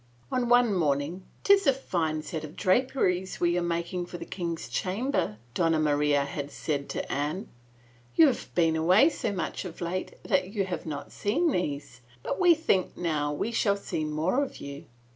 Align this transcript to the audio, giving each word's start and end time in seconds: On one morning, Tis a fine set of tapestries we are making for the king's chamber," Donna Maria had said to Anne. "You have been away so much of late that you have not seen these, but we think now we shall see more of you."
On 0.31 0.49
one 0.49 0.73
morning, 0.73 1.25
Tis 1.43 1.67
a 1.67 1.73
fine 1.73 2.23
set 2.23 2.43
of 2.43 2.57
tapestries 2.57 3.39
we 3.39 3.55
are 3.55 3.61
making 3.61 4.07
for 4.07 4.17
the 4.17 4.25
king's 4.25 4.67
chamber," 4.67 5.37
Donna 5.53 5.77
Maria 5.77 6.25
had 6.25 6.49
said 6.49 6.89
to 6.89 7.11
Anne. 7.11 7.49
"You 8.15 8.25
have 8.25 8.49
been 8.55 8.75
away 8.75 9.09
so 9.09 9.31
much 9.31 9.63
of 9.63 9.79
late 9.79 10.13
that 10.23 10.53
you 10.55 10.65
have 10.65 10.87
not 10.87 11.11
seen 11.11 11.51
these, 11.51 12.01
but 12.23 12.39
we 12.39 12.55
think 12.55 12.97
now 12.97 13.31
we 13.31 13.51
shall 13.51 13.77
see 13.77 14.03
more 14.03 14.43
of 14.43 14.57
you." 14.57 14.85